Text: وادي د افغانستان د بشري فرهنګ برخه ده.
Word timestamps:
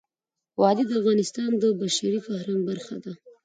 وادي 0.59 0.83
د 0.87 0.91
افغانستان 1.01 1.51
د 1.57 1.63
بشري 1.81 2.19
فرهنګ 2.25 2.61
برخه 2.69 2.95
ده. 3.03 3.13